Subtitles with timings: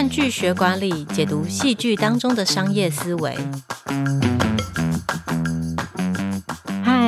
[0.00, 3.36] 看剧学管理，解读戏剧当中的商业思维。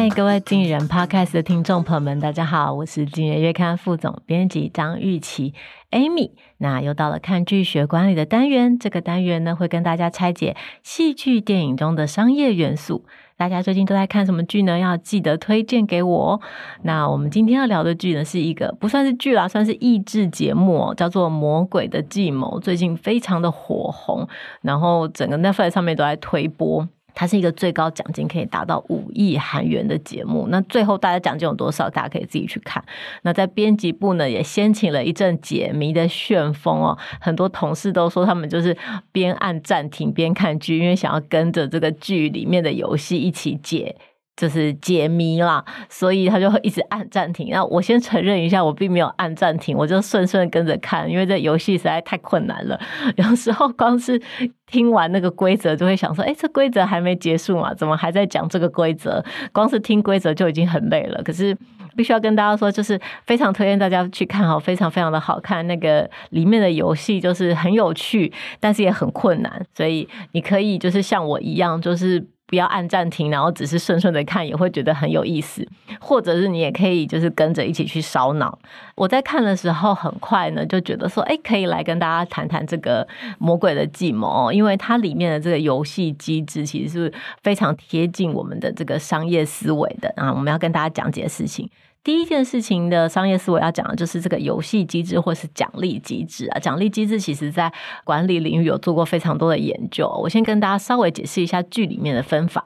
[0.00, 5.52] 嗨，各位经理人 Podcast 的听众朋友们，大家好，我是经理人月刊副总编辑张玉琪
[5.90, 6.30] Amy。
[6.56, 13.04] 那又到了看剧学管理的单元，这个单元呢会跟大家拆解戏剧电影中的商业元素。
[13.36, 14.78] 大家最近都在看什么剧呢？
[14.78, 16.32] 要记得推荐给我。
[16.32, 16.40] 哦
[16.82, 24.26] 那我们今天要聊的剧呢，是一个不算是剧啦，算是益智节目，叫做《魔鬼的计谋》，最近非常的火红，
[24.62, 26.88] 然后整个 Netflix 上面都在推播。
[27.20, 30.46] 它是一个最高奖金可以达到五亿韩元的节目。
[30.48, 31.90] 那最后大家奖金有多少？
[31.90, 32.82] 大家可以自己去看。
[33.24, 36.96] 那在编辑部呢，也掀起了一阵解谜的旋风哦。
[37.20, 38.74] 很多同事都说，他们就是
[39.12, 43.94] 边按暂停边看剧，因为想要跟着这个剧里面的游戏一起解。
[44.40, 47.48] 就是解谜啦，所以他就会一直按暂停。
[47.50, 52.80] 那我先承认一下，我并没有按暂停，我就顺顺跟着看，因为这游戏实在太困难了。
[53.16, 54.18] 有时候光是
[54.66, 57.74] 听完那个规则，就会想说：“哎，这规则还没结束嘛？
[57.74, 61.22] 怎么还在讲这个规则？”光是听规则就已经很累了。
[61.22, 61.54] 可是
[61.94, 65.66] 必须要跟大家说，就是非常推荐大家去看哦，非常非常的好看。
[65.66, 72.26] 那个里面的游戏就是很有趣，但是也很困难，所以你可以就是像我一样，就是。
[72.50, 75.64] 不要按暂停，然后只是顺顺的看，也会觉得很有意思。
[76.00, 78.58] 或者是你也可以就是跟着一起去烧脑。
[78.96, 83.06] 我在看的时候，很快呢就觉得说，哎，可以来跟大家谈谈这个
[83.38, 87.12] 魔鬼的计谋，因为它里面的这个游戏机制其实是
[87.44, 90.32] 非常贴近我们的这个商业思维的啊。
[90.32, 91.70] 我们要跟大家讲解事情。
[92.02, 96.58] 第一件事情的商业思维要讲的就是这个游戏机制或是奖励机制啊。
[96.58, 97.72] 奖励机制其实在
[98.04, 100.08] 管理领域有做过非常多的研究。
[100.22, 102.64] 我先跟大家稍微解释一下剧里面的分法。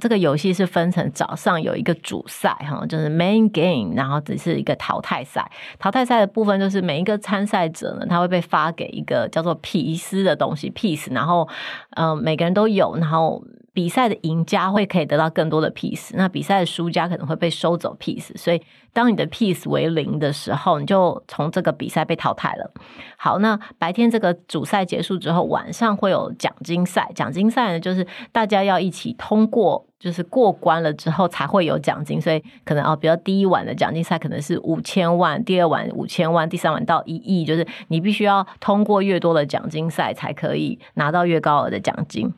[0.00, 5.48] 这个游戏是分成早上有一个主赛哈，就是 main game，然后只是一个淘汰赛。
[5.78, 11.48] 淘汰赛的部分就是每一个参赛者呢，他会被发给一个叫做皮斯的东西，piece，然后
[11.90, 13.42] 嗯、每个人都有，然后。
[13.72, 18.60] 比赛的赢家会可以得到更多的 piece，那比赛的输家可能会被收走 piece，所以
[18.92, 22.72] 当你的 piece 为零的时候，你就从这个比赛被淘汰了。
[23.16, 27.10] 好，那白天这个主赛结束之后，晚上会有奖金赛。
[27.14, 32.20] 奖金赛呢，就是大家要一起通过，就是过关了之后才会有奖金。
[32.20, 42.32] 所以可能啊，比如第一晚的奖金赛可能是五千万，第二晚五千万，第三晚到一亿，就是你必须要通过越多的奖金赛，才可以拿到越高额的奖金。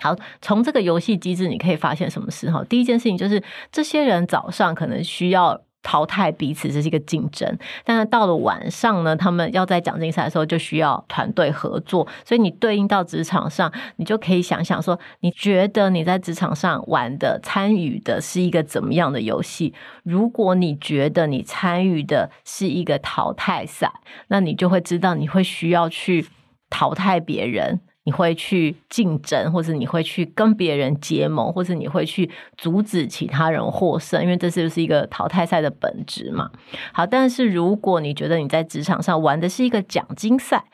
[0.00, 2.64] 好，从这个游戏机制你可以发现什么事哈？
[2.68, 7.58] 第一件事情就是这些人早上可能需要淘汰彼此，这是一个竞争。
[7.84, 12.06] 但是到了晚上呢，他们要在奖金赛的时候就需要团队合作。
[12.24, 19.72] 所以你对应到职场上，你就可以想想说，你觉得你在职场上玩的、参与的是一个怎么样的游戏？
[20.02, 23.92] 如果你觉得你参与的是一个淘汰赛，
[24.28, 26.26] 那你就会知道你会需要去
[26.68, 27.80] 淘汰别人。
[28.04, 36.50] 你会去竞争，或者你会去跟别人结盟，或者你会去阻止其他人获胜，因为这是不是一个淘汰赛的本质嘛？
[36.92, 40.64] 好，但是如果你觉得你在职场上玩的是一个奖金赛。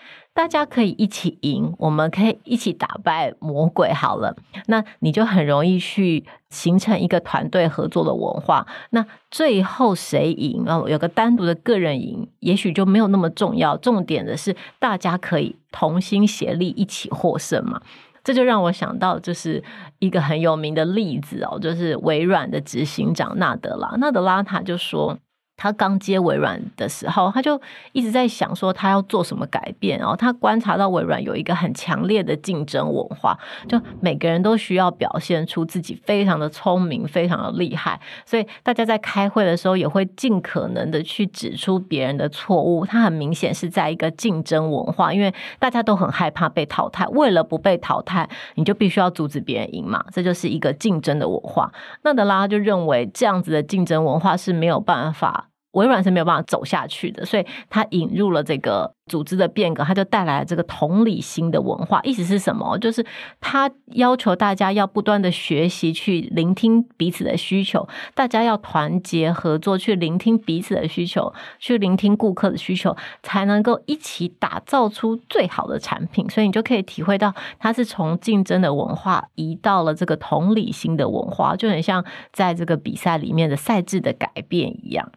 [0.41, 3.93] 大家可以一起赢，我们可以一起打败魔鬼。
[3.93, 4.35] 好了，
[4.69, 8.67] 那你就很容易去形成一个团队合作的文化。
[8.89, 10.83] 那最后谁赢啊？
[10.89, 13.77] 有个单独的个人赢，也许就没有那么重要。
[13.77, 17.83] 重点的是大家可以同心协力一起获胜嘛。
[18.25, 19.63] 这就让我想到，就是
[19.99, 23.91] 一个很有名的例子哦，就是微软的执行长纳德拉。
[23.99, 25.19] 纳德拉他就说。
[25.61, 27.61] 他刚接微软的时候，他就
[27.93, 29.99] 一直在想说他要做什么改变。
[29.99, 33.39] 然后他观察到微软有一个很强烈的竞争文化，
[33.69, 42.87] 就每个人都需要表现出自己非常的聪明、非常的厉害，所以大家在开会的时候也会尽可能的去指出别人的错误。
[42.87, 51.71] 他很明显是在一个竞争文化，因为大家都很害怕被淘汰，为了不被淘汰，你就必须要阻止别人赢嘛，这就是一个竞争的文化。
[52.05, 55.50] 纳德拉就认为这样子的竞争文化是没有办法。
[55.73, 62.01] 微软是没有办法走下去的，所以他引入了这个组织的变革，他就带来了这个同理心的文化。
[62.03, 62.77] 意思是什么？
[62.79, 63.05] 就是
[63.41, 76.29] 他要求大家要不断的学习，去聆听彼此的需求，大家要团结合作，去聆听彼此的需求，去聆听顾客的需求，才能够一起打造出最好的产品。
[76.29, 85.13] 所以你就可以体会到，他是从竞争的文化移到了这个同理心的文化，就很像在这个比赛里面的赛制的改变一样。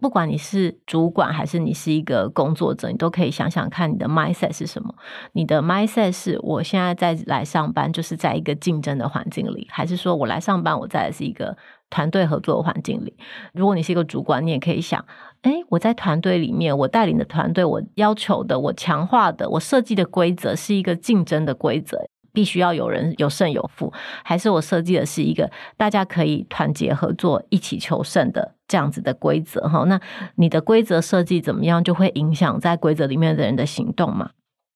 [0.00, 4.94] 不管你是主管还是你是一个工作者，你都可以想想看，你的 mindset 是什么？
[5.32, 11.56] 你的 mindset 是我现在在来上班，就是在一个竞争的环境里，还是说我来上班，我在的是一个
[11.90, 13.16] 团队合作的环境里？
[13.52, 15.04] 如果你是一个主管，你也可以想，
[15.42, 21.98] 诶，我在团队里面，我带领的团队，我要求的，我强化的，我设计的规则是一个竞争的规则。
[22.38, 23.92] 必须要有人有胜有负，
[24.22, 29.68] 还是我设计的是一个大家可以团结合作、一起求胜的这样子的规则？
[29.68, 30.00] 哈，那
[30.36, 34.30] 你的规则设计怎么样，就会影响在规则里面的人的行动嘛。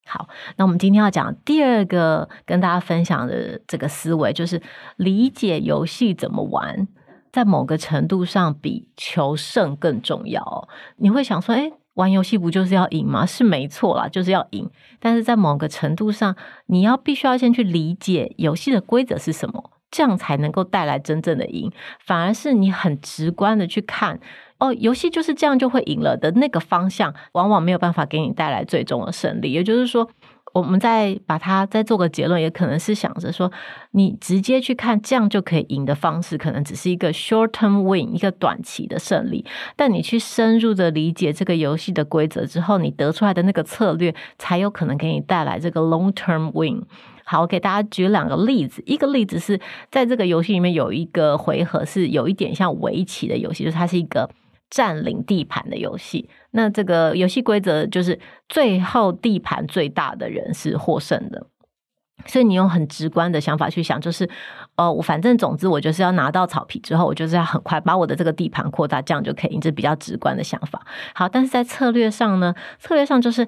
[0.05, 0.26] 好，
[0.56, 4.61] 那我们今天要讲第二个跟大家分享的这个思维，就是
[4.97, 6.88] 理解游戏怎么玩，
[7.31, 10.69] 在某个程度上比求胜更重要。
[10.97, 11.73] 你会想说，诶。
[11.94, 13.27] 玩游戏不就是要赢吗？
[13.27, 14.71] 是没错啦，就是要赢。
[14.99, 16.37] 但是在某个程度上，
[16.67, 21.71] 你要必须要先去理解游戏的规则是什么，这样才能够带来真正的赢。
[21.99, 24.21] 反而是你很直观的去看，
[24.59, 29.53] 哦，游戏就是这样就会赢了的那个方向，往往没有办法给你带来最终的胜利。
[29.53, 30.09] 也就是说。
[30.53, 33.51] 我们再把它再做个结论，也可能是想着说，
[33.93, 39.45] 你直接去看这样就可以赢的方式，可能只是一个 short term win，一个短期的胜利。
[39.77, 46.83] 但你去深入的理解这个游戏的规则之后，你得出来的那个策略，才有可能给你带来这个 long term win。
[47.25, 48.83] 好，我给大家举两个例子。
[48.85, 49.59] 一个例子是
[49.91, 54.29] 在这个游戏里面有一个回合是有一点像围棋的游戏，就是它是一个。
[54.73, 61.47] 占领地盘的游戏，那这个游戏规则就是最后地盘最大的人是获胜的。
[62.25, 64.27] 所以你用很直观的想法去想，就是
[64.77, 69.59] 哦，我反正总之我就是要拿到草皮之后，我就是要很快把我的这个地盘扩大，这样就可以。
[69.59, 70.81] 这是比较直观的想法。
[71.15, 73.47] 好，但是在策略上呢，策略上就是。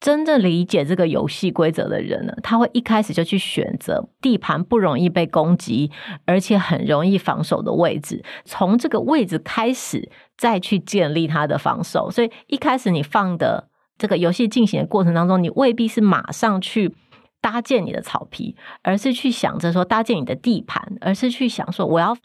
[0.00, 5.90] 真正理解这个游戏规则的人呢，他会一开始就去选择地盘不容易被攻击，
[6.24, 12.10] 而且很容易防守的位置，从这个位置开始再去建立他的防守。
[12.10, 16.94] 所以一开始你放的这个游戏进行的过程当中，你未必是马上去
[17.40, 22.16] 搭建你的草皮，而是去想着说搭建你的地盘，而是去想说我要。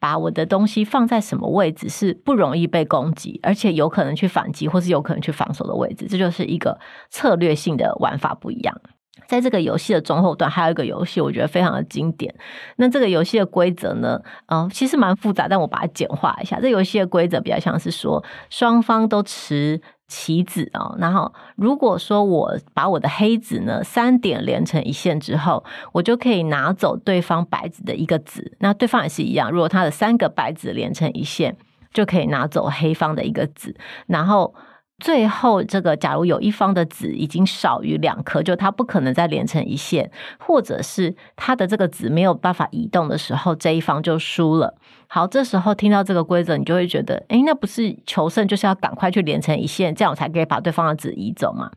[0.00, 6.78] 把我的东西放在什么位置是不容易被攻击，而且有可能去反击，或是有可能去防守的位置，这就是一个
[7.10, 8.80] 策略性的玩法不一样。
[9.26, 12.34] 在这个游戏的中后段，还有一个游戏，我觉得非常的经典。
[12.76, 16.60] 那这个游戏的规则呢，嗯、其实蛮复杂，但我把它简化一下。
[16.60, 19.82] 这游戏的规则比较像是说，双方都持。
[20.08, 25.62] 棋子哦，然后如果说我把我的黑子呢三点连成一线之后，
[25.92, 28.56] 我就可以拿走对方白子的一个子。
[28.60, 31.56] 那对方也是一样，如果他的三个白子连成一线，
[31.92, 33.76] 就可以拿走黑方的一个子。
[34.06, 34.54] 然后
[34.98, 44.74] 最后这个，假如有一方的子已经少于两颗，就他不可能再连成一线，或者是他的这个子没有办法移动的时候，这一方就输了。
[45.06, 51.70] 好，这时候听到这个规则，你就会觉得，诶，那不是求胜就是要赶快去连成一线，这样我才可以把对方的子移走嘛？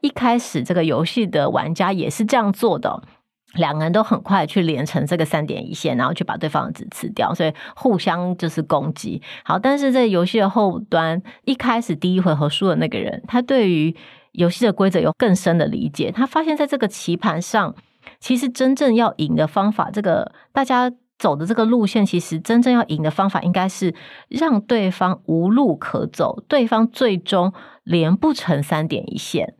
[0.00, 3.02] 一开始这个游戏的玩家也是这样做的，
[3.54, 9.20] 两个人都很快去连成这个三点一线，然后去把对方的子吃掉，所以互相就是攻击。
[9.44, 13.94] 好，但是在游戏的后端，一开始第一回合输的那个人，他对于
[14.32, 17.74] 游戏的规则有更深的理解，他发现在这个棋盘上，
[18.20, 20.92] 其实真正要赢的方法，这个大家。
[21.18, 23.94] 走的这个路线，其实真正要赢的方法，应该是
[24.28, 27.52] 让对方无路可走，对方最终
[27.84, 29.54] 连不成三点一线，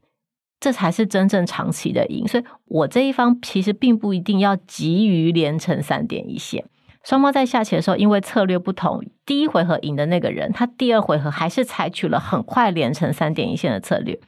[0.62, 2.26] 这才是真正长期的赢。
[2.26, 6.64] 所以我这一方其实并不一定要急于连成三点一线。
[7.04, 14.18] 双方在下棋的时候，因为策略不同，第一回合赢的那个人，他第二回合还是采取了很快连成三点一线的策略，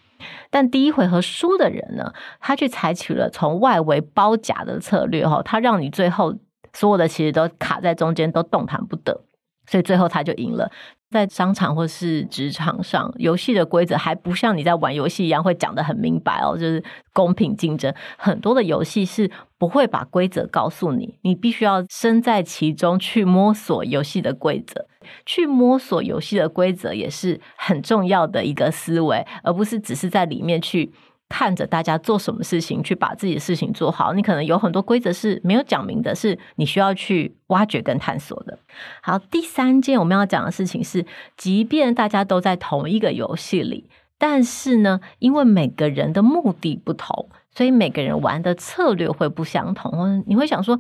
[0.51, 6.35] 但第一回合输的人呢，他却采取了从外围包夹的策略，哈，他让你最后。
[6.77, 9.23] 所有的其实都卡在中间，都动弹不得，
[9.67, 10.71] 所以最后他就赢了。
[11.11, 17.95] 在商场或是职场上，游戏的规则还不像你在玩游戏一样会讲得很明白哦，就是公平竞争。
[18.19, 24.87] 很多的游戏是不会把规则告诉你，你必须要身在其中去摸索游戏的规则，
[25.25, 30.93] 去摸索游戏的规则也是很重要的一个思维，而不是只是在里面去。
[31.29, 34.13] 看着大家做什么事情，去把自己的事情做好。
[34.13, 38.59] 你可能有很多规则是没有讲明的，是你需要去挖掘跟探索的。
[39.03, 41.05] 好，第三件我们要讲的事情是，
[41.37, 43.89] 即便大家都在同一个游戏里，
[44.19, 50.23] 但是呢，因为每个人的目的不同，所以每个人玩的策略会不相同。
[50.27, 50.79] 你会想说，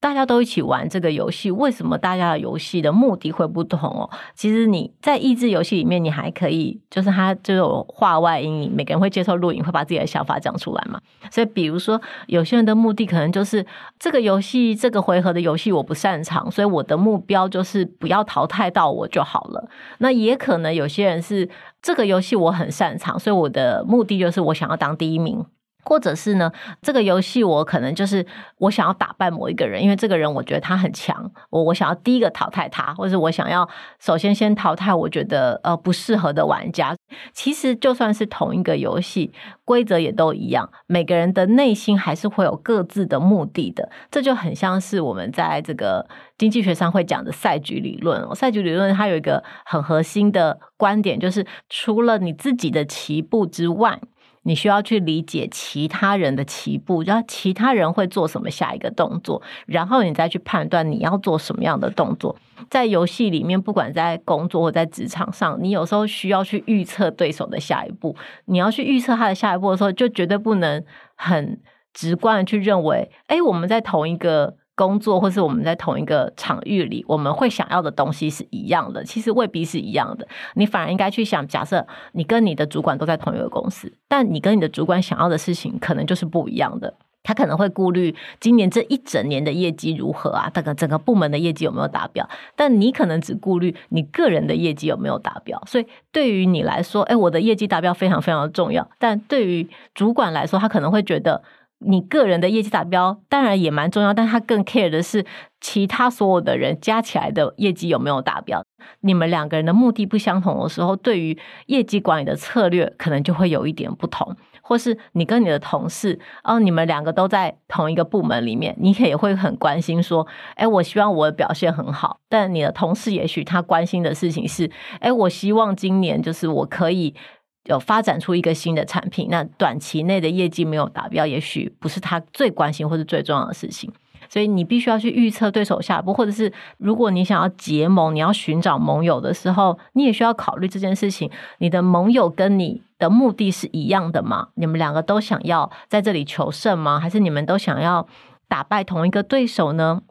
[0.00, 4.08] 大家都一起玩这个游戏，为什么大家的游戏的目的会不同哦？
[4.34, 10.98] 其实你在益智游戏里面，你还可以就是它就有话外音，每个人会接受录影，会把自己的想法讲出来嘛。
[11.30, 13.64] 所以比如说，有些人的目的可能就是
[13.98, 19.68] 这个游戏这个回合的游戏我不擅长，所以我的目标就是不要淘汰到我就好了。
[19.98, 21.46] 那也可能有些人是
[21.82, 25.44] 这个游戏我很擅长，所以我的目的就是我想要当第一名。
[25.90, 28.24] 或者是呢，这个游戏我可能就是
[28.58, 33.68] 我想要打败某一个人，因为这个人我觉得他很强，我我想要第一个淘汰他，或者我想要
[33.98, 36.94] 首先先淘汰我觉得呃不适合的玩家。
[37.32, 39.32] 其实就算是同一个游戏，
[39.64, 43.90] 规则也都一样，每个人的内心还是会有各自的目的的。
[44.12, 48.32] 这就很像是我们在这个经济学上会讲的赛局理论。
[48.36, 53.98] 赛局理论它有一个很核心的观点，就是除了你自己的棋步之外。
[54.42, 62.36] 你需要去理解其他人的棋步，然后其他人会做什么下一个动作，然后你再去判断你要做什么样的动作。
[62.68, 68.16] 在游戏里面，不管在工作或在职场上，你有时候需要去预测对手的下一步。
[68.46, 71.60] 你要去预测他的下一步的时候，就绝对不能很
[71.92, 74.56] 直观的去认为，哎，我们在同一个。
[74.74, 80.26] 工作或是我们在同一个场域里，我们会想要的东西是一样的，其实未必是一样的。
[80.54, 86.94] 你反而应该去想，假设你跟你的主管都在同一个公司，但你跟你的主管想要的事情可能就是不一样的。
[87.22, 92.26] 他可能会顾虑今年这一整年的业绩如何啊，这个整个部门的业绩有没有达标？
[92.56, 95.62] 但你可能只顾虑你个人的业绩有没有达标。
[95.66, 98.88] 所以对于你来说，哎，我的业绩达标非常非常的重要。
[98.98, 101.42] 但对于主管来说，他可能会觉得。
[101.82, 105.24] 你个人的业绩达标当然也蛮重要，但他更 care 的是
[105.60, 108.62] 其他所有的人加起来的业绩有没有达标。
[109.00, 114.36] 你们两个人的目的不相同的时候，对于业绩管理的策略可能就会有一点不同。
[114.62, 122.20] 或是你跟你的同事，哦，你们两个都在同一个部门里面，你也会很关心说，哎，我希望我的表现很好。
[122.28, 124.70] 但你的同事也许他关心的事情是，
[125.00, 127.16] 哎，我希望今年就是我可以。
[127.64, 133.92] 有发展出一个新的产品，那短期内的业绩没有达标，也许不是他最关心或是最重要的事情。
[134.28, 141.30] 所以你必须要去预测对手下一步，或者是如果你想要结盟，你要寻找盟友的时候，你也需要考虑这件事情。
[141.58, 144.48] 你的盟友跟你的目的是一样的吗？
[144.54, 147.00] 你们两个都想要在这里求胜吗？
[147.00, 148.06] 还是你们都想要
[148.46, 150.02] 打败同一个对手呢？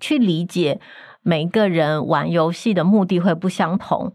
[0.00, 0.80] 去理解
[1.22, 4.12] 每一个人玩游戏的目的会不相同。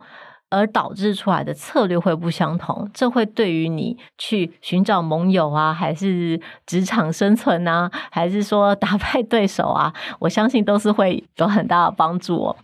[0.53, 12.55] 而导致出来的策略会不相同，这会对于你去寻找盟友啊，还是职场生存啊，还是说打败对手啊，我相信都是会有很大的帮助哦。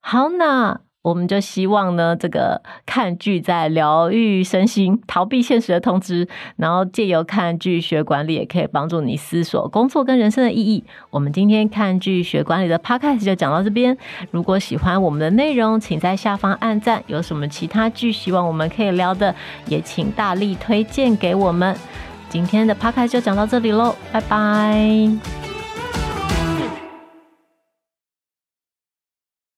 [0.00, 0.80] 好，那。
[1.04, 10.82] 我们就希望呢，这个看剧在疗愈身心、逃避现实的通知，然后借由看剧学管理，也可以帮助你思索工作跟人生的意义。
[11.10, 13.94] 我们今天看剧学管理的 Podcast 就讲到这边。
[14.30, 17.04] 如果喜欢我们的内容，请在下方按赞。
[17.06, 19.34] 有什么其他剧希望我们可以聊的，
[19.66, 21.76] 也请大力推荐给我们。
[22.30, 25.43] 今天的 Podcast 就讲到这里喽，拜拜。